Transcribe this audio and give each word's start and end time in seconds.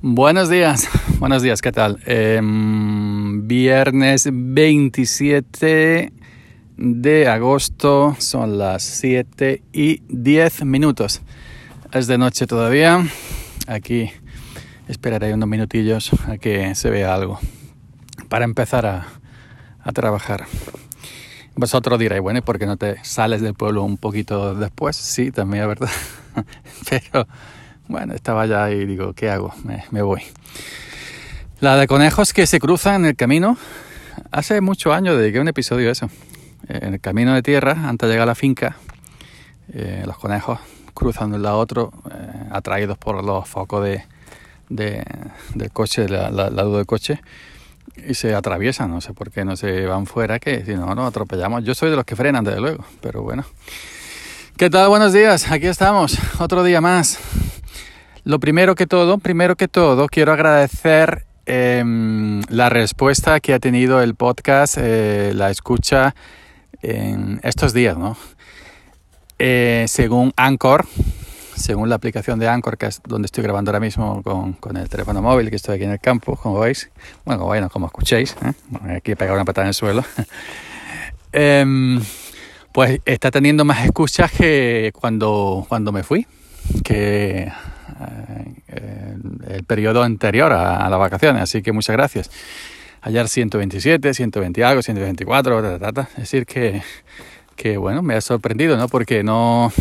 Buenos 0.00 0.48
días, 0.48 0.88
buenos 1.18 1.42
días, 1.42 1.60
¿qué 1.60 1.72
tal? 1.72 1.98
Eh, 2.06 2.40
viernes 2.40 4.28
27 4.32 6.12
de 6.76 7.26
agosto, 7.26 8.14
son 8.20 8.58
las 8.58 8.84
7 8.84 9.60
y 9.72 10.02
10 10.08 10.64
minutos. 10.66 11.20
Es 11.90 12.06
de 12.06 12.16
noche 12.16 12.46
todavía, 12.46 13.04
aquí 13.66 14.12
esperaré 14.86 15.34
unos 15.34 15.48
minutillos 15.48 16.12
a 16.28 16.38
que 16.38 16.76
se 16.76 16.90
vea 16.90 17.12
algo 17.12 17.40
para 18.28 18.44
empezar 18.44 18.86
a, 18.86 19.08
a 19.80 19.90
trabajar. 19.90 20.46
Vosotros 21.56 21.98
diréis, 21.98 22.22
bueno, 22.22 22.38
¿y 22.38 22.42
por 22.42 22.60
qué 22.60 22.66
no 22.66 22.76
te 22.76 23.02
sales 23.02 23.40
del 23.40 23.54
pueblo 23.54 23.82
un 23.82 23.96
poquito 23.96 24.54
después? 24.54 24.94
Sí, 24.94 25.32
también 25.32 25.66
verdad. 25.66 25.90
Pero 26.88 27.26
bueno, 27.88 28.14
estaba 28.14 28.46
ya 28.46 28.70
y 28.70 28.84
digo, 28.84 29.14
¿qué 29.14 29.30
hago? 29.30 29.52
Me, 29.90 30.02
voy. 30.02 30.22
La 31.60 31.76
de 31.76 31.86
conejos 31.86 32.32
que 32.32 32.46
se 32.46 32.60
cruzan 32.60 33.02
en 33.02 33.06
el 33.06 33.16
camino. 33.16 33.56
Hace 34.30 34.60
muchos 34.60 34.94
años 34.94 35.18
dediqué 35.18 35.40
un 35.40 35.48
episodio 35.48 35.88
a 35.88 35.92
eso. 35.92 36.10
En 36.68 36.94
el 36.94 37.00
camino 37.00 37.34
de 37.34 37.42
tierra, 37.42 37.88
antes 37.88 38.06
de 38.06 38.14
llegar 38.14 38.28
a 38.28 38.32
la 38.32 38.34
finca, 38.34 38.76
eh, 39.72 40.02
los 40.06 40.18
conejos 40.18 40.58
cruzan 40.92 41.30
de 41.30 41.36
un 41.36 41.42
lado 41.42 41.56
a 41.56 41.58
otro, 41.60 41.92
eh, 42.10 42.48
atraídos 42.50 42.98
por 42.98 43.24
los 43.24 43.48
focos 43.48 43.84
de, 43.84 44.04
de, 44.68 45.02
del 45.54 45.70
coche, 45.70 46.08
la, 46.08 46.30
la, 46.30 46.50
del 46.50 46.84
coche, 46.84 47.22
y 48.06 48.12
se 48.14 48.34
atraviesan. 48.34 48.90
No 48.90 49.00
sé 49.00 49.14
por 49.14 49.30
qué 49.30 49.46
no 49.46 49.56
se 49.56 49.86
van 49.86 50.06
fuera, 50.06 50.38
que 50.38 50.64
si 50.64 50.74
no, 50.74 50.94
nos 50.94 51.08
atropellamos. 51.08 51.64
Yo 51.64 51.74
soy 51.74 51.88
de 51.88 51.96
los 51.96 52.04
que 52.04 52.16
frenan, 52.16 52.44
desde 52.44 52.60
luego, 52.60 52.84
pero 53.00 53.22
bueno. 53.22 53.44
¿Qué 54.58 54.68
tal? 54.68 54.88
Buenos 54.88 55.12
días, 55.12 55.50
aquí 55.50 55.68
estamos, 55.68 56.18
otro 56.38 56.64
día 56.64 56.80
más. 56.80 57.18
Lo 58.24 58.40
primero 58.40 58.74
que 58.74 58.86
todo, 58.86 59.18
primero 59.18 59.56
que 59.56 59.68
todo, 59.68 60.08
quiero 60.08 60.32
agradecer 60.32 61.24
eh, 61.46 61.82
la 62.50 62.68
respuesta 62.68 63.40
que 63.40 63.54
ha 63.54 63.58
tenido 63.58 64.02
el 64.02 64.14
podcast, 64.14 64.76
eh, 64.78 65.32
la 65.34 65.50
escucha 65.50 66.14
en 66.82 67.40
estos 67.42 67.72
días, 67.72 67.96
¿no? 67.96 68.16
Eh, 69.38 69.86
según 69.88 70.32
Anchor, 70.36 70.84
según 71.56 71.88
la 71.88 71.94
aplicación 71.94 72.38
de 72.38 72.48
Anchor, 72.48 72.76
que 72.76 72.86
es 72.86 73.00
donde 73.06 73.26
estoy 73.26 73.44
grabando 73.44 73.70
ahora 73.70 73.80
mismo 73.80 74.22
con, 74.22 74.52
con, 74.54 74.76
el 74.76 74.88
teléfono 74.88 75.22
móvil, 75.22 75.48
que 75.48 75.56
estoy 75.56 75.76
aquí 75.76 75.84
en 75.84 75.92
el 75.92 76.00
campo, 76.00 76.36
como 76.36 76.58
veis, 76.60 76.90
bueno, 77.24 77.44
bueno, 77.44 77.70
como 77.70 77.86
escuchéis, 77.86 78.36
¿eh? 78.44 78.96
aquí 78.96 79.12
he 79.12 79.16
pegado 79.16 79.36
una 79.36 79.44
patada 79.44 79.64
en 79.64 79.68
el 79.68 79.74
suelo, 79.74 80.04
pues 82.72 83.00
está 83.06 83.30
teniendo 83.30 83.64
más 83.64 83.86
escuchas 83.86 84.30
que 84.32 84.92
cuando, 85.00 85.64
cuando 85.68 85.92
me 85.92 86.02
fui, 86.02 86.26
que 86.84 87.50
el 89.48 89.64
periodo 89.64 90.02
anterior 90.02 90.52
a, 90.52 90.84
a, 90.86 90.90
las 90.90 90.98
vacaciones, 90.98 91.42
así 91.42 91.62
que 91.62 91.72
muchas 91.72 91.96
gracias. 91.96 92.30
Ayer 93.00 93.28
127, 93.28 94.12
120 94.14 94.64
algo, 94.64 94.82
124, 94.82 95.62
ta, 95.62 95.78
ta, 95.78 95.92
ta. 95.92 96.08
es 96.12 96.16
decir 96.16 96.46
que, 96.46 96.82
que 97.56 97.76
bueno, 97.76 98.02
me 98.02 98.14
ha 98.14 98.20
sorprendido, 98.20 98.76
¿no? 98.76 98.88
Porque 98.88 99.22
no 99.22 99.72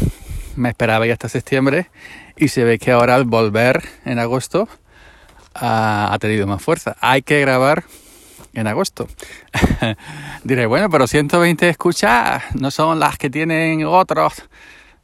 me 0.55 0.69
esperaba 0.69 1.05
ya 1.05 1.13
hasta 1.13 1.29
septiembre 1.29 1.89
y 2.35 2.49
se 2.49 2.63
ve 2.63 2.79
que 2.79 2.91
ahora 2.91 3.15
al 3.15 3.25
volver 3.25 3.83
en 4.05 4.19
agosto 4.19 4.67
ha, 5.53 6.13
ha 6.13 6.19
tenido 6.19 6.47
más 6.47 6.61
fuerza. 6.61 6.95
Hay 6.99 7.21
que 7.21 7.41
grabar 7.41 7.83
en 8.53 8.67
agosto. 8.67 9.07
Diré, 10.43 10.65
bueno, 10.65 10.89
pero 10.89 11.07
120 11.07 11.69
escuchas 11.69 12.43
no 12.55 12.71
son 12.71 12.99
las 12.99 13.17
que 13.17 13.29
tienen 13.29 13.85
otros 13.85 14.43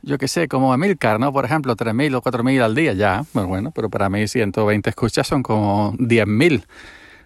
yo 0.04 0.18
qué 0.18 0.28
sé, 0.28 0.48
como 0.50 0.74
Emilcar, 0.74 1.20
¿no? 1.20 1.32
Por 1.32 1.46
ejemplo, 1.46 1.76
3.000 1.76 2.16
o 2.16 2.22
4.000 2.22 2.62
al 2.62 2.76
día 2.76 2.94
ya. 2.94 3.24
Bueno, 3.34 3.48
bueno, 3.48 3.72
pero 3.72 3.90
para 3.90 4.10
mí 4.10 4.28
120 4.28 4.90
escuchas 4.90 5.26
son 5.26 5.42
como 5.42 5.94
10.000 5.94 6.66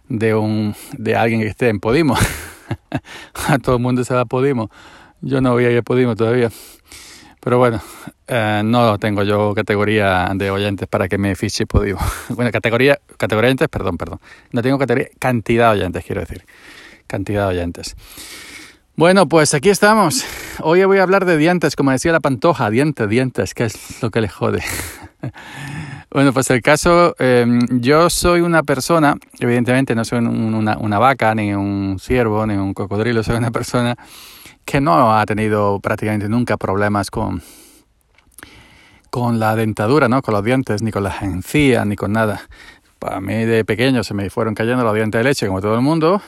de, 0.10 0.36
un, 0.36 0.76
de 0.96 1.16
alguien 1.16 1.42
que 1.42 1.48
esté 1.48 1.70
en 1.70 1.80
Podimo. 1.80 2.16
a 3.48 3.58
todo 3.58 3.78
el 3.78 3.82
mundo 3.82 4.04
se 4.04 4.14
va 4.14 4.22
a 4.22 4.26
Podimo. 4.26 4.70
Yo 5.22 5.42
no 5.42 5.54
voy 5.54 5.66
a 5.66 5.72
ir 5.72 5.80
a 5.80 5.82
Podimo 5.82 6.16
todavía. 6.16 6.52
Pero 7.40 7.58
bueno, 7.58 7.82
eh, 8.28 8.62
no 8.64 9.00
tengo 9.00 9.24
yo 9.24 9.56
categoría 9.56 10.30
de 10.36 10.52
oyentes 10.52 10.88
para 10.88 11.08
que 11.08 11.18
me 11.18 11.36
fiche 11.36 11.66
Podimo. 11.66 12.00
bueno, 12.30 12.52
categoría, 12.52 13.00
categoría 13.18 13.48
de 13.48 13.52
oyentes, 13.54 13.70
perdón, 13.70 13.98
perdón. 13.98 14.20
No 14.52 14.62
tengo 14.62 14.78
categoría, 14.78 15.10
cantidad 15.18 15.74
de 15.74 15.80
oyentes, 15.80 16.06
quiero 16.06 16.22
decir. 16.22 16.46
Cantidad 17.08 17.50
de 17.50 17.56
oyentes. 17.58 17.96
Bueno, 18.98 19.28
pues 19.28 19.54
aquí 19.54 19.70
estamos. 19.70 20.26
Hoy 20.60 20.84
voy 20.86 20.98
a 20.98 21.04
hablar 21.04 21.26
de 21.26 21.38
dientes, 21.38 21.76
como 21.76 21.92
decía 21.92 22.12
la 22.12 22.20
pantoja, 22.20 22.72
dientes, 22.72 23.08
dientes, 23.08 23.54
que 23.54 23.66
es 23.66 24.02
lo 24.02 24.10
que 24.10 24.22
le 24.22 24.28
jode. 24.28 24.64
bueno, 26.10 26.34
pues 26.34 26.50
el 26.50 26.64
caso, 26.64 27.14
eh, 27.20 27.46
yo 27.70 28.10
soy 28.10 28.42
una 28.42 28.64
persona, 28.64 29.14
evidentemente 29.40 29.94
no 29.94 30.04
soy 30.04 30.18
una, 30.18 30.80
una, 30.80 30.98
vaca, 30.98 31.36
ni 31.36 31.54
un 31.54 32.00
ciervo, 32.00 32.48
ni 32.48 32.56
un 32.56 32.74
cocodrilo, 32.74 33.22
soy 33.22 33.36
una 33.36 33.52
persona 33.52 33.96
que 34.66 34.82
no 34.82 35.16
ha 35.16 35.24
tenido 35.28 35.80
prácticamente 35.80 36.28
nunca 36.28 36.58
problemas 36.58 37.12
con, 37.12 37.44
con 39.12 39.40
la 39.40 39.56
dentadura, 39.56 40.10
¿no? 40.10 40.24
Con 40.24 40.34
los 40.34 40.44
dientes, 40.44 40.82
ni 40.82 40.90
con 40.90 41.04
las 41.04 41.22
encías, 41.22 41.86
ni 41.86 41.96
con 41.96 42.14
nada. 42.14 42.42
Para 42.98 43.22
mí 43.22 43.46
de 43.46 43.64
pequeño 43.64 44.04
se 44.04 44.16
me 44.16 44.28
fueron 44.32 44.56
cayendo 44.56 44.84
los 44.84 44.96
dientes 44.96 45.20
de 45.20 45.24
leche, 45.24 45.46
como 45.46 45.62
todo 45.62 45.76
el 45.76 45.82
mundo. 45.82 46.20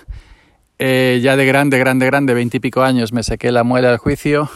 Eh, 0.81 1.19
ya 1.21 1.35
de 1.35 1.45
grande, 1.45 1.77
grande, 1.77 2.05
grande, 2.05 2.33
veintipico 2.33 2.81
años, 2.83 3.11
me 3.11 3.21
saqué 3.21 3.51
la 3.51 3.65
muela 3.65 3.89
del 3.89 3.97
juicio. 3.97 4.49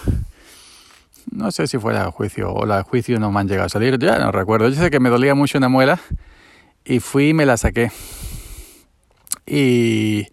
No 1.29 1.51
sé 1.51 1.67
si 1.67 1.77
fue 1.77 1.97
al 1.97 2.11
juicio 2.11 2.53
o 2.53 2.65
la 2.65 2.83
juicio 2.83 3.19
no 3.19 3.29
me 3.29 3.41
han 3.41 3.49
llegado 3.49 3.65
a 3.65 3.69
salir, 3.69 3.99
ya 3.99 4.17
no 4.19 4.31
recuerdo. 4.31 4.69
Yo 4.69 4.81
sé 4.81 4.89
que 4.89 5.01
me 5.01 5.09
dolía 5.09 5.35
mucho 5.35 5.57
una 5.57 5.67
muela 5.67 5.99
y 6.85 7.01
fui 7.01 7.29
y 7.29 7.33
me 7.33 7.45
la 7.45 7.57
saqué. 7.57 7.91
Y, 9.45 10.27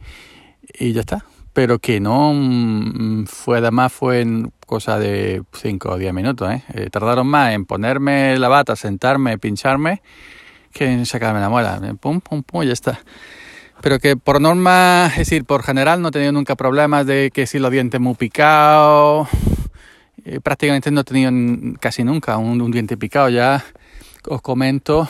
y 0.79 0.93
ya 0.93 1.01
está. 1.01 1.25
Pero 1.53 1.81
que 1.81 1.99
no 1.99 3.25
fue, 3.27 3.59
además 3.59 3.93
fue 3.93 4.21
en 4.21 4.53
cosa 4.67 4.97
de 5.01 5.43
5 5.55 5.91
o 5.91 5.99
10 5.99 6.15
minutos. 6.15 6.53
¿eh? 6.53 6.63
Eh, 6.73 6.89
tardaron 6.91 7.27
más 7.27 7.53
en 7.53 7.65
ponerme 7.65 8.39
la 8.39 8.47
bata, 8.47 8.77
sentarme, 8.77 9.39
pincharme, 9.39 10.03
que 10.73 10.87
en 10.87 11.05
sacarme 11.05 11.41
la 11.41 11.49
muela. 11.49 11.81
Pum, 11.99 12.21
pum, 12.21 12.45
pum, 12.45 12.63
ya 12.63 12.73
está 12.73 13.01
pero 13.83 13.99
que 13.99 14.17
por 14.17 14.41
norma, 14.41 15.09
es 15.13 15.19
decir, 15.19 15.45
por 15.45 15.63
general 15.63 16.03
no 16.03 16.09
he 16.09 16.11
tenido 16.11 16.33
nunca 16.33 16.57
problemas 16.57 17.07
de 17.07 17.31
que 17.33 17.47
si 17.47 17.59
los 17.59 17.71
dientes 17.71 18.01
muy 18.01 18.15
picados, 18.15 19.29
eh, 20.25 20.41
prácticamente 20.41 20.91
no 20.91 21.01
he 21.01 21.05
tenido 21.05 21.79
casi 21.81 22.05
nunca 22.05 22.37
un, 22.37 22.61
un 22.61 22.71
diente 22.71 22.97
picado, 22.97 23.29
ya 23.31 23.65
os 24.29 24.43
comento, 24.43 25.09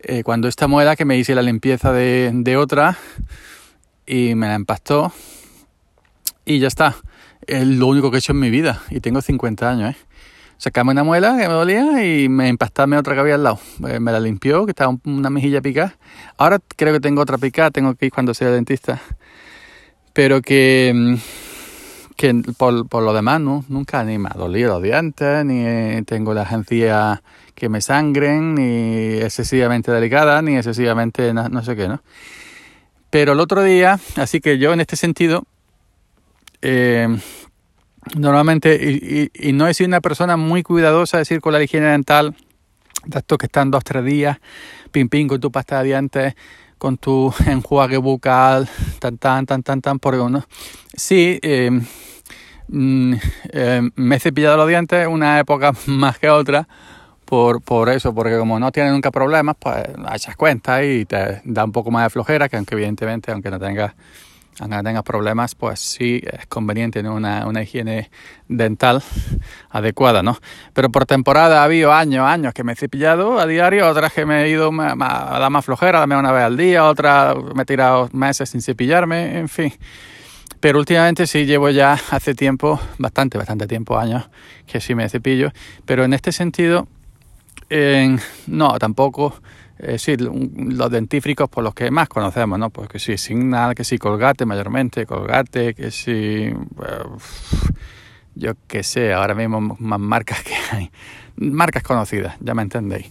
eh, 0.00 0.22
cuando 0.22 0.48
esta 0.48 0.68
muela 0.68 0.96
que 0.96 1.04
me 1.04 1.18
hice 1.18 1.34
la 1.34 1.42
limpieza 1.42 1.92
de, 1.92 2.30
de, 2.32 2.56
otra 2.56 2.96
y 4.06 4.34
me 4.34 4.46
la 4.46 4.54
empastó 4.54 5.12
y 6.44 6.60
ya 6.60 6.68
está, 6.68 6.96
es 7.46 7.66
lo 7.66 7.86
único 7.86 8.10
que 8.10 8.18
he 8.18 8.20
hecho 8.20 8.32
en 8.32 8.40
mi 8.40 8.50
vida 8.50 8.80
y 8.90 9.00
tengo 9.00 9.20
50 9.20 9.68
años, 9.68 9.94
¿eh? 9.94 10.09
Sacame 10.60 10.90
una 10.90 11.04
muela 11.04 11.38
que 11.38 11.48
me 11.48 11.54
dolía 11.54 12.04
y 12.04 12.28
me 12.28 12.48
empastarme 12.48 12.98
otra 12.98 13.14
que 13.14 13.20
había 13.20 13.36
al 13.36 13.42
lado. 13.42 13.58
Me 13.78 14.12
la 14.12 14.20
limpió, 14.20 14.66
que 14.66 14.72
estaba 14.72 14.94
una 15.06 15.30
mejilla 15.30 15.62
picada. 15.62 15.96
Ahora 16.36 16.58
creo 16.76 16.92
que 16.92 17.00
tengo 17.00 17.22
otra 17.22 17.38
picada, 17.38 17.70
tengo 17.70 17.94
que 17.94 18.04
ir 18.04 18.12
cuando 18.12 18.34
sea 18.34 18.50
dentista. 18.50 19.00
Pero 20.12 20.42
que, 20.42 21.16
que 22.14 22.34
por, 22.58 22.86
por 22.90 23.02
lo 23.02 23.14
demás, 23.14 23.40
no, 23.40 23.64
nunca 23.68 24.04
ni 24.04 24.18
me 24.18 24.28
ha 24.30 24.36
dolido 24.36 24.74
los 24.74 24.82
dientes, 24.82 25.46
ni 25.46 26.02
tengo 26.02 26.34
las 26.34 26.52
encías 26.52 27.22
que 27.54 27.70
me 27.70 27.80
sangren, 27.80 28.54
ni 28.54 29.14
excesivamente 29.14 29.90
delicadas, 29.90 30.42
ni 30.42 30.56
excesivamente 30.56 31.32
no, 31.32 31.48
no 31.48 31.64
sé 31.64 31.74
qué, 31.74 31.88
¿no? 31.88 32.02
Pero 33.08 33.32
el 33.32 33.40
otro 33.40 33.62
día, 33.62 33.98
así 34.16 34.42
que 34.42 34.58
yo 34.58 34.74
en 34.74 34.80
este 34.82 34.96
sentido, 34.96 35.46
eh, 36.60 37.08
Normalmente, 38.16 38.78
y, 38.82 39.30
y, 39.34 39.48
y, 39.48 39.52
no 39.52 39.68
he 39.68 39.74
sido 39.74 39.88
una 39.88 40.00
persona 40.00 40.36
muy 40.36 40.62
cuidadosa, 40.62 41.18
decir, 41.18 41.40
con 41.40 41.52
la 41.52 41.62
higiene 41.62 41.86
dental, 41.88 42.34
de 43.04 43.18
estos 43.18 43.38
que 43.38 43.46
están 43.46 43.70
dos, 43.70 43.84
tres 43.84 44.04
días, 44.04 44.38
pim, 44.90 45.08
pim, 45.08 45.28
con 45.28 45.40
tu 45.40 45.50
pasta 45.50 45.78
de 45.78 45.84
dientes, 45.84 46.34
con 46.78 46.96
tu 46.96 47.32
enjuague 47.46 47.98
bucal, 47.98 48.68
tan, 48.98 49.18
tan, 49.18 49.46
tan, 49.46 49.62
tan, 49.62 49.80
tan, 49.80 49.98
por 49.98 50.14
uno. 50.14 50.44
Sí, 50.94 51.38
eh, 51.42 51.70
eh, 52.72 53.90
me 53.94 54.16
he 54.16 54.20
cepillado 54.20 54.56
los 54.56 54.68
dientes 54.68 55.06
una 55.06 55.38
época 55.38 55.72
más 55.86 56.18
que 56.18 56.28
otra, 56.28 56.68
por, 57.24 57.62
por 57.62 57.88
eso, 57.90 58.14
porque 58.14 58.36
como 58.38 58.58
no 58.58 58.72
tiene 58.72 58.90
nunca 58.90 59.10
problemas, 59.10 59.56
pues 59.58 59.84
echas 60.14 60.36
cuenta 60.36 60.82
y 60.84 61.04
te 61.04 61.42
da 61.44 61.64
un 61.64 61.72
poco 61.72 61.90
más 61.90 62.04
de 62.04 62.10
flojera, 62.10 62.48
que 62.48 62.56
aunque 62.56 62.74
evidentemente, 62.74 63.30
aunque 63.30 63.50
no 63.50 63.60
tengas 63.60 63.94
aunque 64.58 64.82
tengas 64.82 65.02
problemas, 65.02 65.54
pues 65.54 65.80
sí 65.80 66.20
es 66.22 66.46
conveniente 66.46 67.02
¿no? 67.02 67.14
una, 67.14 67.46
una, 67.46 67.62
higiene 67.62 68.10
dental 68.48 69.02
adecuada, 69.70 70.22
¿no? 70.22 70.36
Pero 70.74 70.90
por 70.90 71.06
temporada 71.06 71.62
ha 71.62 71.64
habido 71.64 71.92
años, 71.92 72.26
años 72.26 72.52
que 72.52 72.64
me 72.64 72.72
he 72.72 72.76
cepillado 72.76 73.38
a 73.38 73.46
diario, 73.46 73.88
otras 73.88 74.12
que 74.12 74.26
me 74.26 74.44
he 74.44 74.50
ido 74.50 74.70
a 74.78 75.38
dar 75.38 75.50
más 75.50 75.64
flojera, 75.64 76.00
dame 76.00 76.16
una 76.16 76.32
vez 76.32 76.44
al 76.44 76.56
día, 76.56 76.84
otras 76.84 77.36
me 77.54 77.62
he 77.62 77.66
tirado 77.66 78.10
meses 78.12 78.50
sin 78.50 78.60
cepillarme, 78.60 79.38
en 79.38 79.48
fin. 79.48 79.72
Pero 80.60 80.78
últimamente 80.78 81.26
sí 81.26 81.46
llevo 81.46 81.70
ya 81.70 81.98
hace 82.10 82.34
tiempo, 82.34 82.78
bastante, 82.98 83.38
bastante 83.38 83.66
tiempo, 83.66 83.98
años, 83.98 84.28
que 84.66 84.80
sí 84.80 84.94
me 84.94 85.08
cepillo. 85.08 85.52
Pero 85.86 86.04
en 86.04 86.12
este 86.12 86.32
sentido, 86.32 86.86
no, 88.46 88.78
tampoco. 88.78 89.40
Eh, 89.82 89.98
sí, 89.98 90.16
los 90.18 90.90
dentífricos 90.90 91.48
por 91.48 91.64
los 91.64 91.74
que 91.74 91.90
más 91.90 92.06
conocemos, 92.08 92.58
¿no? 92.58 92.68
Pues 92.68 92.88
que 92.88 92.98
sí, 92.98 93.16
Signal, 93.16 93.74
que 93.74 93.82
sí, 93.82 93.96
Colgate 93.96 94.44
mayormente, 94.44 95.06
Colgate, 95.06 95.74
que 95.74 95.90
sí, 95.90 96.52
yo 98.34 98.52
qué 98.66 98.82
sé, 98.82 99.14
ahora 99.14 99.34
mismo 99.34 99.76
más 99.78 99.98
marcas 99.98 100.42
que 100.42 100.52
hay, 100.70 100.90
marcas 101.36 101.82
conocidas, 101.82 102.36
ya 102.40 102.54
me 102.54 102.60
entendéis. 102.60 103.10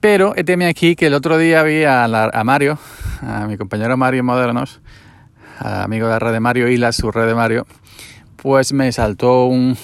Pero 0.00 0.32
teme 0.32 0.66
aquí 0.68 0.96
que 0.96 1.08
el 1.08 1.14
otro 1.14 1.36
día 1.36 1.62
vi 1.62 1.84
a, 1.84 2.04
a 2.04 2.44
Mario, 2.44 2.78
a 3.20 3.46
mi 3.46 3.58
compañero 3.58 3.98
Mario 3.98 4.24
Modernos, 4.24 4.80
amigo 5.58 6.06
de 6.06 6.12
la 6.12 6.18
red 6.18 6.32
de 6.32 6.40
Mario 6.40 6.68
y 6.68 6.78
la 6.78 6.92
red 6.92 7.26
de 7.26 7.34
Mario, 7.34 7.66
pues 8.36 8.72
me 8.72 8.90
saltó 8.92 9.44
un, 9.44 9.76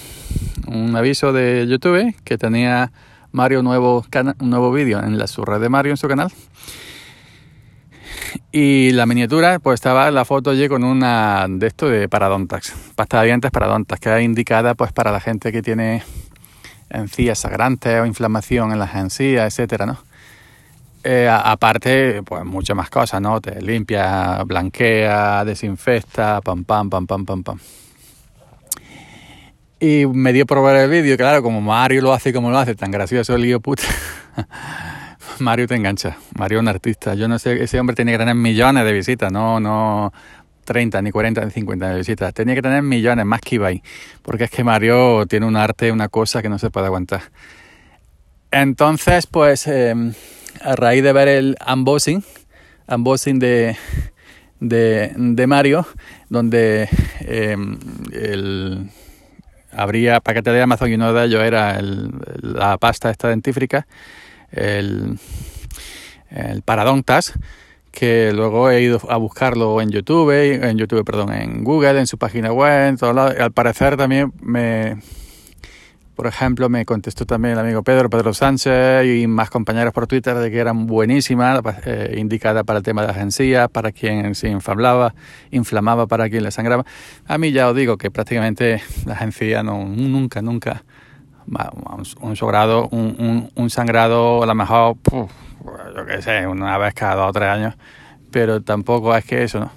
un 0.66 0.96
aviso 0.96 1.34
de 1.34 1.66
YouTube 1.68 2.14
que 2.24 2.38
tenía 2.38 2.90
Mario 3.36 3.62
nuevo 3.62 4.02
un 4.40 4.50
nuevo 4.50 4.72
vídeo 4.72 4.98
en 4.98 5.18
la 5.18 5.26
red 5.26 5.60
de 5.60 5.68
Mario 5.68 5.92
en 5.92 5.98
su 5.98 6.08
canal. 6.08 6.32
Y 8.50 8.92
la 8.92 9.04
miniatura, 9.04 9.58
pues 9.58 9.74
estaba 9.74 10.10
la 10.10 10.24
foto 10.24 10.50
allí 10.50 10.68
con 10.68 10.82
una 10.82 11.46
de 11.46 11.66
esto 11.66 11.86
de 11.86 12.08
paradontax, 12.08 12.72
pasta 12.94 13.20
de 13.20 13.26
dientes 13.26 13.50
paradontax, 13.50 14.00
que 14.00 14.16
es 14.16 14.24
indicada 14.24 14.74
pues 14.74 14.92
para 14.92 15.12
la 15.12 15.20
gente 15.20 15.52
que 15.52 15.60
tiene 15.60 16.02
encías 16.88 17.38
sagrantes 17.38 18.00
o 18.00 18.06
inflamación 18.06 18.72
en 18.72 18.78
las 18.78 18.94
encías, 18.94 19.52
etcétera, 19.52 19.84
¿no? 19.84 19.98
Eh, 21.04 21.28
aparte, 21.30 22.22
pues 22.22 22.42
muchas 22.44 22.74
más 22.74 22.88
cosas, 22.88 23.20
¿no? 23.20 23.42
Te 23.42 23.60
limpia, 23.60 24.42
blanquea, 24.44 25.44
desinfecta, 25.44 26.40
pam, 26.40 26.64
pam, 26.64 26.88
pam, 26.88 27.06
pam, 27.06 27.26
pam, 27.26 27.42
pam. 27.42 27.58
Y 29.78 30.06
me 30.06 30.32
dio 30.32 30.46
por 30.46 30.62
ver 30.64 30.76
el 30.76 30.90
vídeo, 30.90 31.17
claro, 31.17 31.43
como 31.43 31.61
Mario 31.61 32.00
lo 32.00 32.12
hace 32.14 32.32
como 32.32 32.50
lo 32.50 32.58
hace, 32.58 32.75
tan 32.75 32.90
gracioso 32.90 33.34
el 33.34 33.43
lío 33.43 33.61
puta. 33.61 33.82
Mario 35.38 35.67
te 35.67 35.75
engancha. 35.75 36.17
Mario 36.38 36.58
es 36.58 36.62
un 36.62 36.69
artista. 36.69 37.14
Yo 37.14 37.28
no 37.28 37.38
sé, 37.38 37.62
ese 37.62 37.78
hombre 37.78 37.94
tiene 37.94 38.12
que 38.12 38.19
tener 38.19 38.34
millones 38.34 38.84
de 38.84 38.93
visitas, 38.93 39.31
no, 39.31 39.61
no 39.61 40.12
30, 40.64 41.02
ni 41.02 41.11
40, 41.11 41.44
ni 41.44 41.50
50 41.50 41.90
de 41.90 41.96
visitas. 41.99 42.32
Tenía 42.32 42.55
que 42.55 42.62
tener 42.62 42.82
millones, 42.82 43.26
más 43.26 43.40
que 43.40 43.56
Ibai. 43.56 43.82
Porque 44.23 44.44
es 44.44 44.50
que 44.50 44.64
Mario 44.64 45.26
tiene 45.26 45.46
un 45.46 45.56
arte, 45.56 45.93
una 45.93 46.08
cosa 46.08 46.40
que 46.40 46.49
no 46.49 46.58
se 46.58 46.70
puede 46.70 46.87
aguantar. 46.87 47.23
Entonces, 48.50 49.26
pues, 49.26 49.67
em, 49.67 50.14
a 50.62 50.76
raíz 50.76 51.02
de 51.02 51.12
ver 51.12 51.28
el 51.28 51.56
unboxing, 51.70 52.25
unboxing 52.88 53.38
de, 53.38 53.76
de, 54.61 55.46
Mario, 55.46 55.87
donde 56.31 56.88
em, 57.20 57.78
el 58.12 58.90
habría 59.76 60.20
paquete 60.20 60.50
de 60.50 60.62
Amazon 60.62 60.90
y 60.90 60.94
uno 60.94 61.12
de 61.12 61.25
ellos 61.26 61.43
era 61.43 61.78
la 61.81 62.78
pasta 62.78 63.11
esta 63.11 63.28
dentífrica, 63.28 63.87
el, 64.50 65.19
el 66.31 66.62
Paradontas, 66.62 67.34
que 67.93 68.32
luego 68.34 68.70
he 68.70 68.82
ido 68.82 69.00
a 69.08 69.17
buscarlo 69.17 69.81
en 69.81 69.90
YouTube, 69.90 70.31
en 70.31 70.76
YouTube, 70.76 71.05
perdón, 71.05 71.32
en 71.32 71.64
Google, 71.64 71.99
en 71.99 72.06
su 72.06 72.19
página 72.19 72.52
web, 72.52 72.88
en 72.88 72.96
todos 72.96 73.14
lados. 73.14 73.34
Al 73.38 73.52
parecer 73.52 73.96
también 73.96 74.32
me, 74.40 74.99
por 76.16 76.26
ejemplo, 76.26 76.70
me 76.70 76.86
contestó 76.86 77.26
también 77.26 77.52
el 77.52 77.58
amigo 77.60 77.82
Pedro, 77.82 78.08
Pedro 78.08 78.32
Sánchez 78.32 79.04
y 79.04 79.26
más 79.26 79.50
compañeros 79.50 79.92
por 79.92 80.06
Twitter 80.06 80.34
de 80.34 80.50
que 80.50 80.58
eran 80.58 80.86
buenísimas, 80.86 81.60
eh, 81.84 82.16
indicada 82.16 82.64
para 82.64 82.78
el 82.78 82.82
tema 82.82 83.02
de 83.02 83.08
las 83.08 83.18
encías, 83.18 83.68
para 83.68 83.92
quien 83.92 84.34
se 84.34 84.48
inflamaba, 84.48 85.14
inflamaba 85.50 86.06
para 86.06 86.30
quien 86.30 86.42
le 86.42 86.50
sangraba. 86.50 86.86
A 87.26 87.36
mí 87.36 87.52
ya 87.52 87.68
os 87.68 87.76
digo 87.76 87.98
que 87.98 88.10
prácticamente 88.10 88.82
las 89.04 89.20
encías 89.20 89.62
no, 89.62 89.84
nunca, 89.84 90.40
nunca, 90.40 90.84
un, 92.22 92.34
sangrado, 92.34 92.88
un, 92.88 93.50
un, 93.54 93.70
sangrado 93.70 94.42
a 94.42 94.46
lo 94.46 94.54
mejor, 94.54 94.96
yo 95.14 96.06
qué 96.06 96.22
sé, 96.22 96.46
una 96.46 96.78
vez 96.78 96.94
cada 96.94 97.16
dos 97.16 97.28
o 97.28 97.32
tres 97.32 97.48
años, 97.50 97.74
pero 98.30 98.62
tampoco 98.62 99.14
es 99.14 99.24
que 99.26 99.44
eso, 99.44 99.60
¿no? 99.60 99.70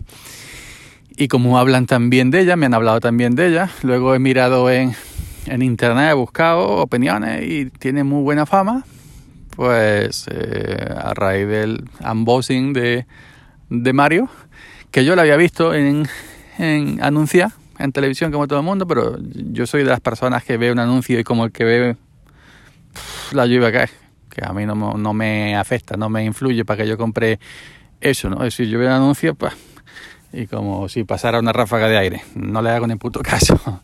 Y 1.18 1.28
como 1.28 1.60
hablan 1.60 1.86
también 1.86 2.32
de 2.32 2.40
ella, 2.40 2.56
me 2.56 2.66
han 2.66 2.74
hablado 2.74 3.02
también 3.02 3.36
de 3.36 3.48
ella, 3.48 3.70
luego 3.84 4.16
he 4.16 4.20
mirado 4.20 4.72
en 4.72 4.96
en 5.50 5.62
internet 5.62 6.12
he 6.12 6.14
buscado 6.14 6.78
opiniones 6.78 7.44
y 7.44 7.66
tiene 7.70 8.04
muy 8.04 8.24
buena 8.24 8.46
fama. 8.46 8.84
Pues 9.56 10.26
eh, 10.32 10.96
a 10.98 11.14
raíz 11.14 11.48
del 11.48 11.90
unboxing 12.00 12.72
de, 12.72 13.06
de 13.70 13.94
Mario, 13.94 14.30
que 14.92 15.04
yo 15.04 15.16
lo 15.16 15.22
había 15.22 15.36
visto 15.36 15.74
en, 15.74 16.08
en 16.58 17.04
anunciar 17.04 17.52
en 17.80 17.92
televisión 17.92 18.32
como 18.32 18.48
todo 18.48 18.60
el 18.60 18.66
mundo, 18.66 18.86
pero 18.86 19.18
yo 19.20 19.66
soy 19.66 19.84
de 19.84 19.90
las 19.90 20.02
personas 20.02 20.44
que 20.44 20.58
ve 20.58 20.72
un 20.72 20.80
anuncio 20.80 21.20
y 21.20 21.24
como 21.24 21.46
el 21.46 21.52
que 21.52 21.64
ve 21.64 21.96
la 23.32 23.46
lluvia 23.46 23.72
cae, 23.72 23.90
que 24.30 24.42
a 24.46 24.52
mí 24.52 24.66
no, 24.66 24.76
no, 24.76 25.14
me 25.14 25.56
afecta, 25.56 25.96
no 25.96 26.10
me 26.10 26.26
influye 26.26 26.66
para 26.66 26.84
que 26.84 26.90
yo 26.90 26.98
compre 26.98 27.40
eso, 28.02 28.30
¿no? 28.30 28.38
Es 28.38 28.56
decir, 28.56 28.68
yo 28.68 28.80
veo 28.80 28.90
un 28.90 28.96
anuncio, 28.96 29.34
pues, 29.34 29.54
y 30.34 30.46
como 30.48 30.90
si 30.90 31.06
pasara 31.06 31.40
una 31.40 31.54
ráfaga 31.54 31.88
de 31.88 31.98
aire, 31.98 32.22
no 32.36 32.62
le 32.62 32.70
hago 32.70 32.86
ni 32.86 32.96
puto 32.96 33.22
caso. 33.22 33.60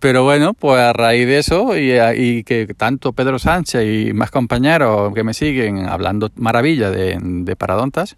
Pero 0.00 0.22
bueno, 0.24 0.54
pues 0.54 0.78
a 0.80 0.92
raíz 0.92 1.26
de 1.26 1.38
eso 1.38 1.76
y, 1.76 2.44
que 2.44 2.74
tanto 2.76 3.12
Pedro 3.12 3.38
Sánchez 3.38 3.84
y 3.84 4.12
más 4.12 4.30
compañeros 4.30 5.12
que 5.14 5.24
me 5.24 5.34
siguen 5.34 5.86
hablando 5.86 6.30
maravilla 6.36 6.90
de, 6.90 7.18
de 7.20 7.56
paradontas, 7.56 8.16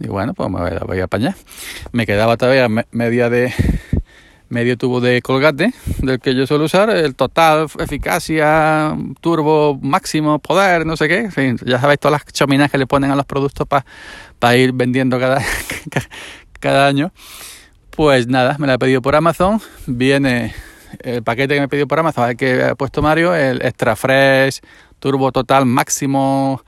y 0.00 0.08
bueno, 0.08 0.32
pues 0.32 0.48
me 0.50 0.78
voy 0.80 1.00
a 1.00 1.04
apañar. 1.04 1.34
Me 1.92 2.06
quedaba 2.06 2.36
todavía 2.36 2.68
media 2.90 3.28
de 3.28 3.52
medio 4.50 4.76
tubo 4.76 5.00
de 5.00 5.22
colgate 5.22 5.72
del 5.98 6.18
que 6.18 6.34
yo 6.34 6.46
suelo 6.46 6.64
usar, 6.64 6.90
el 6.90 7.14
total, 7.14 7.68
eficacia, 7.78 8.96
turbo 9.20 9.78
máximo, 9.80 10.38
poder, 10.40 10.84
no 10.84 10.96
sé 10.96 11.06
qué. 11.06 11.18
En 11.18 11.32
fin, 11.32 11.58
ya 11.64 11.80
sabéis 11.80 12.00
todas 12.00 12.20
las 12.20 12.32
chominas 12.32 12.70
que 12.70 12.78
le 12.78 12.86
ponen 12.86 13.10
a 13.10 13.16
los 13.16 13.26
productos 13.26 13.66
para 14.38 14.56
ir 14.56 14.72
vendiendo 14.72 15.18
cada, 15.18 15.40
cada 16.60 16.86
año. 16.86 17.12
Pues 17.90 18.26
nada, 18.26 18.56
me 18.58 18.66
la 18.66 18.74
he 18.74 18.78
pedido 18.78 19.02
por 19.02 19.14
Amazon. 19.14 19.60
Viene 19.86 20.54
el 20.98 21.22
paquete 21.22 21.54
que 21.54 21.60
me 21.60 21.68
pidió 21.68 21.86
por 21.86 21.98
Amazon, 21.98 22.30
el 22.30 22.36
que 22.36 22.62
ha 22.64 22.74
puesto 22.74 23.02
Mario, 23.02 23.34
el 23.34 23.62
Extra 23.62 23.96
Fresh, 23.96 24.60
Turbo 24.98 25.32
Total 25.32 25.64
Máximo, 25.66 26.62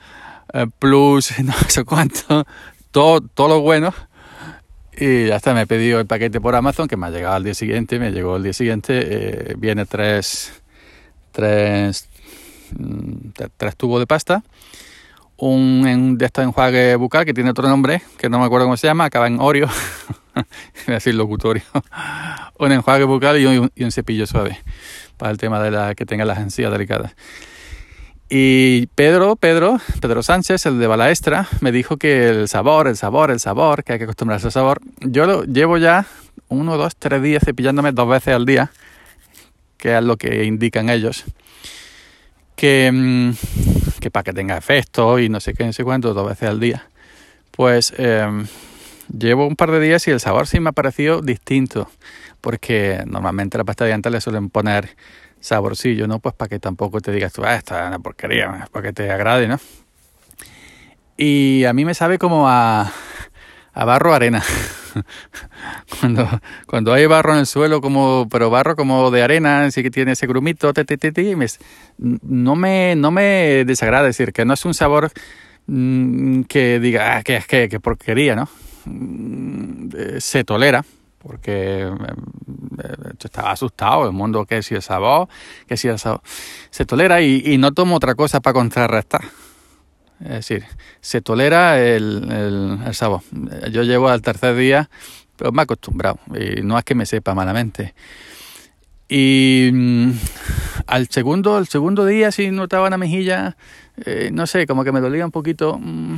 eh, 0.53 0.67
Plus, 0.79 1.39
no 1.43 1.53
sé 1.67 1.83
cuánto, 1.83 2.45
todo, 2.91 3.21
todo 3.21 3.47
lo 3.49 3.61
bueno. 3.61 3.93
Y 4.95 5.27
ya 5.27 5.37
está, 5.37 5.53
me 5.53 5.61
he 5.61 5.67
pedido 5.67 5.99
el 5.99 6.05
paquete 6.05 6.39
por 6.39 6.55
Amazon, 6.55 6.87
que 6.87 6.97
me 6.97 7.07
ha 7.07 7.09
llegado 7.09 7.35
al 7.35 7.43
día 7.43 7.55
siguiente, 7.55 7.97
me 7.97 8.11
llegó 8.11 8.37
el 8.37 8.43
día 8.43 8.53
siguiente, 8.53 9.01
eh, 9.01 9.55
viene 9.57 9.85
tres, 9.85 10.61
tres, 11.31 12.07
mm, 12.77 13.29
tres 13.57 13.75
tubos 13.75 13.99
de 13.99 14.05
pasta, 14.05 14.43
un 15.37 16.17
de 16.17 16.25
estos 16.25 16.43
enjuague 16.43 16.95
bucal 16.95 17.25
que 17.25 17.33
tiene 17.33 17.49
otro 17.49 17.67
nombre, 17.67 18.03
que 18.17 18.29
no 18.29 18.39
me 18.39 18.45
acuerdo 18.45 18.67
cómo 18.67 18.77
se 18.77 18.85
llama, 18.87 19.05
acaba 19.05 19.25
en 19.27 19.39
Oreo, 19.39 19.67
decir 20.87 21.15
locutorio, 21.15 21.63
un 22.59 22.71
enjuague 22.71 23.05
bucal 23.05 23.39
y 23.39 23.45
un, 23.45 23.91
cepillo 23.91 24.25
suave 24.25 24.59
para 25.17 25.31
el 25.31 25.37
tema 25.37 25.61
de 25.61 25.71
la 25.71 25.95
que 25.95 26.05
tenga 26.05 26.25
las 26.25 26.39
encías 26.39 26.71
delicadas. 26.71 27.13
Y 28.29 28.87
Pedro, 28.95 29.35
Pedro, 29.35 29.79
Pedro 30.01 30.23
Sánchez, 30.23 30.65
el 30.65 30.79
de 30.79 30.87
Balaestra, 30.87 31.47
me 31.61 31.71
dijo 31.71 31.97
que 31.97 32.29
el 32.29 32.47
sabor, 32.47 32.87
el 32.87 32.97
sabor, 32.97 33.29
el 33.29 33.39
sabor, 33.39 33.83
que 33.83 33.93
hay 33.93 33.99
que 33.99 34.05
acostumbrarse 34.05 34.47
al 34.47 34.51
sabor. 34.51 34.81
Yo 35.01 35.25
lo 35.25 35.43
llevo 35.43 35.77
ya 35.77 36.07
uno, 36.47 36.77
dos, 36.77 36.95
tres 36.95 37.21
días 37.21 37.43
cepillándome 37.45 37.91
dos 37.91 38.09
veces 38.09 38.33
al 38.33 38.45
día, 38.45 38.71
que 39.77 39.97
es 39.97 40.03
lo 40.03 40.17
que 40.17 40.45
indican 40.45 40.89
ellos. 40.89 41.25
Que, 42.55 42.91
mm, 42.91 43.31
que 43.99 44.09
para 44.09 44.23
que 44.23 44.33
tenga 44.33 44.57
efecto 44.57 45.19
y 45.19 45.29
no 45.29 45.39
sé 45.39 45.53
qué, 45.53 45.65
no 45.65 45.73
sé 45.73 45.83
cuánto, 45.83 46.13
dos 46.13 46.27
veces 46.27 46.49
al 46.49 46.59
día. 46.59 46.87
Pues 47.51 47.93
em, 47.97 48.47
llevo 49.17 49.47
un 49.47 49.55
par 49.55 49.71
de 49.71 49.79
días 49.79 50.07
y 50.07 50.11
el 50.11 50.19
sabor 50.19 50.47
sí 50.47 50.59
me 50.59 50.69
ha 50.69 50.73
parecido 50.73 51.21
distinto 51.21 51.89
porque 52.41 53.03
normalmente 53.05 53.57
la 53.57 53.63
pasta 53.63 53.85
de 53.85 53.91
dientes 53.91 54.11
le 54.11 54.19
suelen 54.19 54.49
poner 54.49 54.97
saborcillo, 55.39 56.07
¿no? 56.07 56.19
Pues 56.19 56.35
para 56.35 56.49
que 56.49 56.59
tampoco 56.59 56.99
te 56.99 57.11
digas 57.11 57.31
tú, 57.31 57.43
ah, 57.45 57.55
esta 57.55 57.83
es 57.83 57.87
una 57.87 57.99
porquería, 57.99 58.67
para 58.71 58.83
que 58.83 58.93
te 58.93 59.09
agrade, 59.11 59.47
¿no? 59.47 59.59
Y 61.15 61.63
a 61.65 61.73
mí 61.73 61.85
me 61.85 61.93
sabe 61.93 62.17
como 62.17 62.49
a, 62.49 62.91
a 63.73 63.85
barro 63.85 64.13
arena. 64.13 64.43
cuando, 66.01 66.27
cuando 66.67 66.93
hay 66.93 67.05
barro 67.05 67.33
en 67.33 67.39
el 67.39 67.45
suelo, 67.45 67.81
como, 67.81 68.27
pero 68.29 68.49
barro 68.49 68.75
como 68.75 69.11
de 69.11 69.21
arena, 69.21 69.65
así 69.65 69.83
que 69.83 69.91
tiene 69.91 70.13
ese 70.13 70.27
grumito, 70.27 70.73
te, 70.73 70.85
te, 70.85 70.97
te, 70.97 71.35
me, 71.35 71.47
no, 71.97 72.55
me, 72.55 72.95
no 72.95 73.11
me 73.11 73.63
desagrada 73.65 74.05
decir 74.05 74.33
que 74.33 74.45
no 74.45 74.53
es 74.53 74.65
un 74.65 74.73
sabor 74.73 75.11
mm, 75.67 76.41
que 76.43 76.79
diga, 76.79 77.17
ah, 77.17 77.23
que, 77.23 77.41
que, 77.47 77.69
que 77.69 77.79
porquería, 77.79 78.35
¿no? 78.35 78.49
Mm, 78.85 79.89
se 80.19 80.43
tolera, 80.43 80.83
porque 81.19 81.81
em, 81.81 81.93
em, 81.93 83.15
estaba 83.23 83.51
asustado, 83.51 84.05
el 84.05 84.11
mundo 84.11 84.45
que 84.45 84.61
si 84.61 84.75
el 84.75 84.81
sabor, 84.81 85.27
que 85.67 85.77
si 85.77 85.87
el 85.87 85.99
sabor. 85.99 86.21
Se 86.69 86.85
tolera 86.85 87.21
y, 87.21 87.57
no 87.57 87.71
tomo 87.71 87.95
otra 87.95 88.15
cosa 88.15 88.41
para 88.41 88.53
contrarrestar. 88.53 89.21
Es 90.19 90.29
decir, 90.29 90.65
se 91.01 91.21
tolera 91.21 91.81
el, 91.81 92.79
el, 92.85 92.93
sabor. 92.93 93.21
Yo 93.71 93.83
llevo 93.83 94.09
al 94.09 94.21
tercer 94.21 94.55
día, 94.55 94.89
pero 95.35 95.51
me 95.51 95.61
he 95.61 95.63
acostumbrado 95.63 96.19
y 96.33 96.61
no 96.61 96.77
es 96.77 96.85
que 96.85 96.95
me 96.95 97.05
sepa 97.05 97.33
malamente. 97.33 97.93
Y 99.09 99.69
mm, 99.73 100.11
al 100.87 101.07
segundo, 101.09 101.57
el 101.57 101.67
segundo 101.67 102.05
día 102.05 102.31
sí 102.31 102.51
notaba 102.51 102.87
una 102.87 102.97
mejilla, 102.97 103.55
eh, 104.05 104.29
no 104.31 104.47
sé, 104.47 104.65
como 104.67 104.83
que 104.83 104.91
me 104.91 105.01
dolía 105.01 105.25
un 105.25 105.31
poquito 105.31 105.79
mm, 105.79 106.15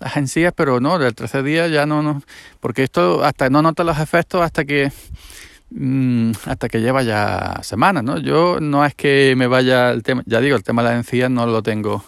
las 0.00 0.16
encías, 0.16 0.52
pero 0.54 0.80
no, 0.80 0.98
del 0.98 1.14
tercer 1.14 1.42
día 1.42 1.68
ya 1.68 1.86
no, 1.86 2.02
no, 2.02 2.22
porque 2.60 2.82
esto 2.82 3.24
hasta 3.24 3.50
no 3.50 3.62
nota 3.62 3.84
los 3.84 3.98
efectos 3.98 4.42
hasta 4.42 4.64
que 4.64 4.92
mm, 5.70 6.32
hasta 6.46 6.68
que 6.68 6.80
lleva 6.80 7.02
ya 7.02 7.60
semanas, 7.62 8.04
¿no? 8.04 8.18
Yo 8.18 8.58
no 8.60 8.84
es 8.84 8.94
que 8.94 9.34
me 9.36 9.46
vaya 9.46 9.90
el 9.90 10.02
tema, 10.02 10.22
ya 10.26 10.40
digo, 10.40 10.56
el 10.56 10.62
tema 10.64 10.82
de 10.82 10.90
las 10.90 10.98
encías 10.98 11.30
no 11.30 11.46
lo 11.46 11.62
tengo 11.62 12.04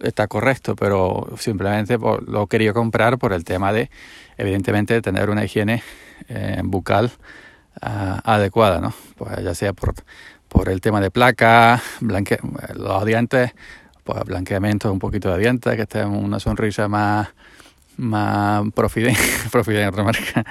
está 0.00 0.26
correcto, 0.26 0.76
pero 0.76 1.28
simplemente 1.38 1.98
lo 1.98 2.46
querido 2.46 2.74
comprar 2.74 3.18
por 3.18 3.32
el 3.32 3.44
tema 3.44 3.72
de, 3.72 3.90
evidentemente, 4.36 5.00
tener 5.02 5.30
una 5.30 5.44
higiene 5.44 5.82
eh, 6.28 6.60
bucal 6.64 7.10
ah, 7.80 8.20
adecuada, 8.24 8.80
¿no? 8.80 8.94
Pues 9.16 9.42
ya 9.42 9.54
sea 9.54 9.72
por, 9.72 9.94
por 10.52 10.68
el 10.68 10.82
tema 10.82 11.00
de 11.00 11.10
placa, 11.10 11.82
blanque, 12.00 12.38
los 12.74 13.06
dientes, 13.06 13.52
pues 14.04 14.22
blanqueamiento, 14.24 14.92
un 14.92 14.98
poquito 14.98 15.32
de 15.32 15.38
dientes, 15.38 15.74
que 15.74 15.82
esté 15.82 16.04
una 16.04 16.38
sonrisa 16.38 16.88
más, 16.88 17.28
más 17.96 18.62
profidente 18.74 19.18
otra 19.88 20.04
marca. 20.04 20.44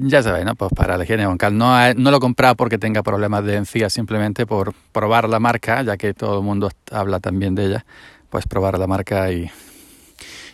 ya 0.00 0.22
sabéis, 0.22 0.46
¿no? 0.46 0.54
Pues 0.54 0.70
para 0.76 0.96
la 0.96 1.02
higiene 1.02 1.26
bucal. 1.26 1.58
No, 1.58 1.92
no 1.94 2.10
lo 2.12 2.18
he 2.18 2.20
comprado 2.20 2.54
porque 2.54 2.78
tenga 2.78 3.02
problemas 3.02 3.44
de 3.44 3.56
encías, 3.56 3.92
simplemente 3.92 4.46
por 4.46 4.74
probar 4.92 5.28
la 5.28 5.40
marca, 5.40 5.82
ya 5.82 5.96
que 5.96 6.14
todo 6.14 6.38
el 6.38 6.44
mundo 6.44 6.70
habla 6.92 7.18
también 7.18 7.56
de 7.56 7.66
ella. 7.66 7.86
Pues 8.30 8.46
probar 8.46 8.78
la 8.78 8.86
marca 8.86 9.32
y, 9.32 9.50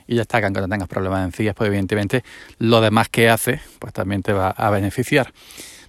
y 0.07 0.17
ya 0.17 0.23
está, 0.23 0.39
que 0.39 0.47
aunque 0.47 0.63
no 0.63 0.69
tengas 0.69 0.89
problemas 0.89 1.21
de 1.21 1.27
encías, 1.27 1.55
pues 1.55 1.69
evidentemente 1.69 2.25
lo 2.59 2.81
demás 2.81 3.11
que 3.11 3.29
hace, 3.29 3.61
pues 3.81 3.93
también 3.93 4.23
te 4.23 4.33
va 4.33 4.49
a 4.49 4.71
beneficiar. 4.71 5.31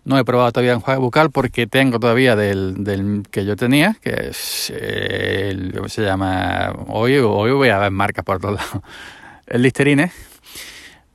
No 0.06 0.20
he 0.20 0.24
probado 0.24 0.52
todavía 0.52 0.74
el 0.74 0.78
enjuague 0.78 1.00
bucal 1.00 1.32
porque 1.32 1.66
tengo 1.66 2.00
todavía 2.00 2.36
del, 2.36 2.84
del 2.84 3.24
que 3.32 3.44
yo 3.44 3.56
tenía, 3.56 3.98
que 4.02 4.30
es 4.30 4.70
el, 4.70 5.74
¿cómo 5.76 5.90
se 5.90 6.04
llama? 6.04 6.72
Hoy, 6.88 7.18
hoy 7.18 7.52
voy 7.52 7.70
a 7.70 7.80
ver 7.80 7.92
marcas 7.92 8.24
por 8.24 8.40
todos 8.40 8.56
lados. 8.56 8.84
El 9.48 9.64
Listerine, 9.64 10.12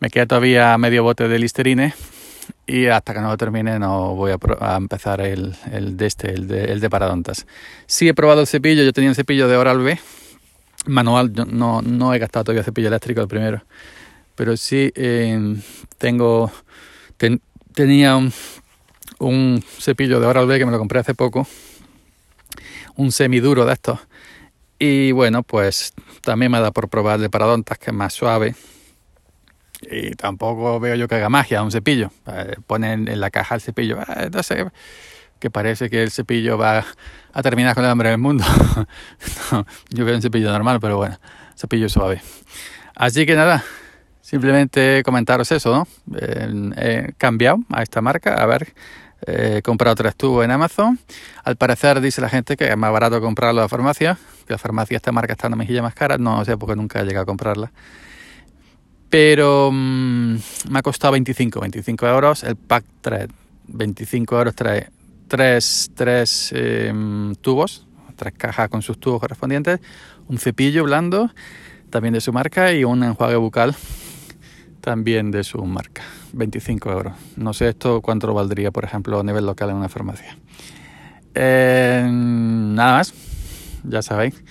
me 0.01 0.11
queda 0.11 0.27
todavía 0.27 0.77
medio 0.77 1.05
bote 1.05 1.29
de 1.29 1.39
Listerine 1.39 1.95
y 2.67 2.87
hasta 2.87 3.15
que 3.15 3.21
no 3.21 3.29
lo 3.29 3.37
termine 3.37 3.79
no 3.79 4.17
voy 4.17 4.33
a, 4.33 4.77
empezar 4.77 5.21
el, 5.21 5.55
el, 5.71 5.97
de 5.97 6.07
este, 6.07 6.33
el 6.33 6.49
de, 6.49 6.65
el 6.65 6.81
de 6.81 6.91
paradontas. 6.91 7.47
Sí 7.87 8.09
he 8.09 8.15
probado 8.15 8.41
el 8.41 8.49
cepillo, 8.49 8.83
yo 8.83 8.93
tenía 8.93 9.11
un 9.11 9.15
cepillo 9.15 9.47
de 9.47 9.57
Oral-B 9.57 10.01
manual, 10.87 11.33
no, 11.49 11.81
no 11.81 12.13
he 12.13 12.19
gastado 12.19 12.45
todavía 12.45 12.65
cepillo 12.65 12.89
eléctrico 12.89 13.21
el 13.21 13.29
primero, 13.29 13.63
pero 14.35 14.57
sí 14.57 14.91
eh, 14.97 15.57
tengo, 15.99 16.51
tenía 17.75 18.17
un, 18.17 18.33
un 19.21 19.63
cepillo 19.79 20.19
de 20.19 20.27
Oral-B 20.27 20.59
que 20.59 20.67
me 20.67 20.73
lo 20.73 20.79
compré 20.79 20.99
hace 20.99 21.15
poco, 21.15 21.47
un 22.97 23.13
semiduro 23.13 23.65
de 23.65 23.73
estos, 23.73 24.01
y 24.79 25.13
bueno, 25.13 25.43
pues 25.43 25.93
también 26.23 26.51
me 26.51 26.61
da 26.61 26.73
por 26.73 26.89
probar 26.89 27.17
el 27.17 27.23
de 27.23 27.31
paradontas 27.31 27.79
que 27.79 27.91
es 27.91 27.97
más 27.97 28.13
suave 28.15 28.55
y 29.83 30.13
tampoco 30.13 30.79
veo 30.81 30.95
yo 30.95 31.09
que 31.09 31.17
haga 31.17 31.29
magia 31.29 31.63
un 31.63 31.71
cepillo. 31.71 32.11
Eh, 32.27 32.57
ponen 32.67 33.09
en 33.09 33.21
la 33.21 33.31
caja 33.31 33.55
el 33.55 33.61
cepillo. 33.61 33.99
entonces, 34.17 34.59
eh, 34.59 34.71
que 35.39 35.51
parece 35.51 35.89
que 35.89 36.03
el 36.03 36.11
cepillo 36.11 36.59
va 36.59 36.85
a 37.33 37.43
terminar 37.43 37.75
con 37.75 37.85
el 37.85 37.91
hambre 37.91 38.11
del 38.11 38.19
mundo. 38.19 38.45
yo 39.91 40.05
veo 40.05 40.15
un 40.15 40.23
cepillo 40.23 40.51
normal, 40.51 40.81
pero 40.81 40.99
bueno, 40.99 41.19
cepillo 41.57 41.89
suave. 41.89 42.21
Así 42.95 43.25
que 43.25 43.35
nada, 43.35 43.65
simplemente 44.21 45.03
comentaros 45.03 45.51
eso, 45.53 45.75
¿no? 45.75 45.89
he 46.77 47.13
cambiado 47.17 47.61
a 47.71 47.83
esta 47.83 48.03
marca, 48.03 48.35
a 48.35 48.45
ver, 48.45 48.75
he 49.27 49.63
comprado 49.63 49.97
tres 49.97 50.17
tubos 50.17 50.45
en 50.45 50.51
Amazon. 50.51 50.99
Al 51.45 51.57
parecer 51.57 52.01
dice 52.01 52.21
la 52.21 52.29
gente 52.29 52.57
que 52.57 52.69
es 52.69 52.77
más 52.77 52.93
barato 52.93 53.21
comprarlo 53.21 53.61
a 53.61 53.65
la 53.65 53.69
farmacia, 53.69 54.19
que 54.47 54.55
la 54.55 54.59
farmacia 54.59 54.97
esta 54.97 55.13
marca 55.13 55.33
está 55.33 55.49
una 55.49 55.57
mejilla 55.57 55.83
más 55.83 55.95
cara, 55.95 56.19
no 56.19 56.45
sé 56.45 56.57
porque 56.57 56.77
nunca 56.77 57.01
he 57.01 57.05
llegado 57.05 57.23
a 57.23 57.27
comprarla 57.27 57.71
pero 59.11 59.71
mm, 59.73 60.35
me 60.71 60.79
ha 60.79 60.83
costado 60.83 61.13
25, 61.13 61.61
25 61.61 62.07
euros. 62.07 62.45
El 62.45 62.57
pack 62.57 62.85
trae 63.03 63.27
25 63.67 64.39
euros, 64.39 64.55
trae 64.55 64.89
tres, 65.29 65.91
tres 65.95 66.53
em, 66.55 67.35
tubos, 67.35 67.87
tres 68.17 68.33
cajas 68.37 68.69
con 68.71 68.83
sus 68.83 68.99
tubos 68.99 69.21
correspondientes, 69.21 69.81
un 70.29 70.39
cepillo 70.39 70.85
blando, 70.85 71.31
también 71.91 72.15
de 72.15 72.21
su 72.21 72.33
marca, 72.33 72.73
y 72.73 72.85
un 72.85 73.03
enjuague 73.03 73.37
bucal, 73.37 73.75
también 74.81 75.31
de 75.31 75.45
su 75.45 75.65
marca. 75.65 76.03
25 76.33 76.91
euros. 76.91 77.13
No 77.37 77.53
sé 77.53 77.69
esto 77.69 78.01
cuánto 78.01 78.33
valdría, 78.33 78.71
por 78.71 78.85
ejemplo, 78.85 79.21
a 79.21 79.23
nivel 79.23 79.47
local 79.47 79.71
en 79.71 79.77
una 79.77 79.89
farmacia. 79.89 80.37
Eh, 81.35 82.09
nada 82.11 82.99
más, 82.99 83.15
ya 83.85 84.03
sabéis. 84.03 84.43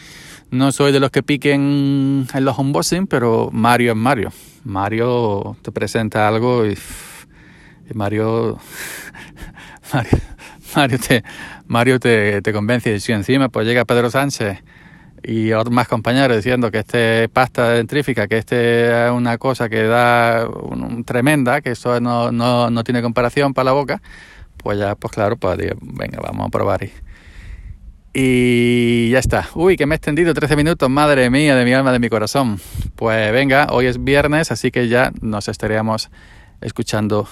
No 0.52 0.72
soy 0.72 0.92
de 0.92 1.00
los 1.00 1.12
que 1.12 1.22
piquen 1.22 2.28
en 2.34 2.46
los 2.46 2.58
unboxing, 2.58 3.08
pero 3.08 3.50
Mario 3.52 3.92
es 3.92 3.98
Mario. 3.98 4.32
Mario 4.64 5.58
te 5.62 5.72
presenta 5.72 6.28
algo 6.28 6.66
y, 6.66 6.78
Mario, 7.94 8.60
Mario, 10.76 11.00
te, 11.00 11.24
Mario 11.68 12.00
te, 12.00 12.42
te 12.42 12.54
convence 12.54 12.96
y 12.96 13.00
si 13.00 13.12
encima 13.12 13.50
pues 13.50 13.66
llega 13.68 13.86
Pedro 13.86 14.10
Sánchez 14.10 14.64
y 15.24 15.52
más 15.72 15.88
compañeros 15.88 16.38
diciendo 16.38 16.72
que 16.72 16.80
este 16.80 17.24
es 17.24 17.30
pasta 17.30 17.72
dentrífica, 17.72 18.28
que 18.28 18.38
este 18.38 19.06
es 19.06 19.12
una 19.12 19.38
cosa 19.38 19.70
que 19.70 19.84
da 19.84 20.48
tremenda, 21.06 21.62
que 21.62 21.72
eso 21.72 22.00
no, 22.00 22.32
no, 22.32 22.70
no, 22.70 22.84
tiene 22.84 23.02
comparación 23.02 23.54
para 23.54 23.66
la 23.66 23.72
boca, 23.74 24.02
pues 24.58 24.80
ya, 24.80 24.96
pues 24.96 25.14
claro, 25.14 25.38
pues 25.38 25.58
venga, 25.82 26.20
vamos 26.22 26.48
a 26.48 26.50
probar. 26.50 26.84
Y, 26.84 26.92
y 28.14 29.10
ya 29.12 29.20
está. 29.20 29.48
Uy, 29.54 29.78
que 29.78 29.86
me 29.86 29.96
he 29.96 29.98
extendido 29.98 30.34
13 30.34 30.56
minutos, 30.56 30.90
madre 30.90 31.30
mía, 31.30 31.56
de 31.56 31.64
mi 31.64 31.74
alma, 31.74 31.92
de 31.92 32.00
mi 32.00 32.10
corazón. 32.10 32.60
Pues 32.96 33.32
venga, 33.32 33.68
hoy 33.72 33.86
es 33.86 34.04
viernes, 34.04 34.52
así 34.52 34.72
que 34.72 34.88
ya 34.88 35.12
nos 35.22 35.48
estaríamos 35.48 36.10
escuchando 36.62 37.28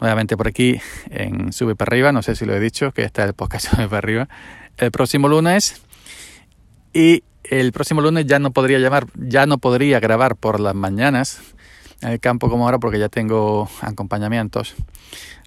nuevamente 0.00 0.36
por 0.36 0.46
aquí 0.48 0.80
en 1.10 1.52
Sube 1.52 1.74
para 1.76 1.90
arriba. 1.90 2.12
No 2.12 2.22
sé 2.22 2.36
si 2.36 2.44
lo 2.44 2.54
he 2.54 2.60
dicho, 2.60 2.92
que 2.92 3.02
está 3.02 3.24
el 3.24 3.34
podcast 3.34 3.68
Sube 3.70 3.88
para 3.88 3.98
arriba. 3.98 4.28
El 4.76 4.90
próximo 4.90 5.28
lunes. 5.28 5.80
Y 6.92 7.24
el 7.50 7.72
próximo 7.72 8.00
lunes 8.00 8.26
ya 8.26 8.38
no 8.38 8.50
podría 8.50 8.78
llamar, 8.78 9.06
ya 9.14 9.46
no 9.46 9.58
podría 9.58 10.00
grabar 10.00 10.36
por 10.36 10.60
las 10.60 10.74
mañanas 10.74 11.40
en 12.00 12.10
el 12.10 12.20
campo 12.20 12.48
como 12.48 12.64
ahora 12.64 12.78
porque 12.78 12.98
ya 12.98 13.08
tengo 13.08 13.68
acompañamientos. 13.80 14.74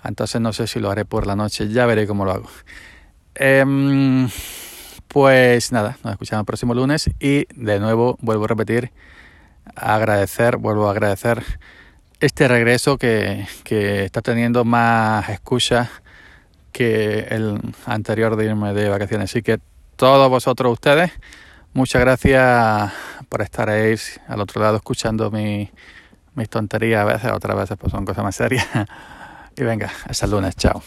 Entonces 0.03 0.41
no 0.41 0.53
sé 0.53 0.67
si 0.67 0.79
lo 0.79 0.89
haré 0.89 1.05
por 1.05 1.27
la 1.27 1.35
noche, 1.35 1.69
ya 1.69 1.85
veré 1.85 2.07
cómo 2.07 2.25
lo 2.25 2.31
hago. 2.31 2.49
Eh, 3.35 4.27
pues 5.07 5.71
nada, 5.71 5.97
nos 6.03 6.13
escuchamos 6.13 6.41
el 6.41 6.45
próximo 6.45 6.73
lunes 6.73 7.09
y 7.19 7.45
de 7.53 7.79
nuevo 7.79 8.17
vuelvo 8.21 8.45
a 8.45 8.47
repetir, 8.47 8.91
agradecer, 9.75 10.57
vuelvo 10.57 10.87
a 10.87 10.91
agradecer 10.91 11.43
este 12.21 12.47
regreso 12.47 12.97
que, 12.97 13.47
que 13.63 14.05
está 14.05 14.21
teniendo 14.21 14.63
más 14.63 15.27
escucha 15.29 15.89
que 16.71 17.27
el 17.29 17.59
anterior 17.85 18.35
de 18.35 18.45
irme 18.45 18.73
de 18.73 18.89
vacaciones. 18.89 19.31
Así 19.31 19.41
que 19.41 19.59
todos 19.95 20.29
vosotros 20.29 20.71
ustedes, 20.71 21.11
muchas 21.73 22.01
gracias 22.01 22.91
por 23.29 23.41
estar 23.41 23.69
al 23.69 24.41
otro 24.41 24.61
lado 24.61 24.77
escuchando 24.77 25.31
mi, 25.31 25.69
mis 26.35 26.49
tonterías 26.49 27.01
a 27.01 27.05
veces, 27.05 27.31
otras 27.31 27.57
veces 27.57 27.77
pues 27.77 27.91
son 27.91 28.05
cosas 28.05 28.23
más 28.23 28.35
serias. 28.35 28.67
Y 29.57 29.63
venga, 29.63 29.91
hasta 30.07 30.25
el 30.25 30.31
lunes, 30.31 30.55
chao. 30.55 30.81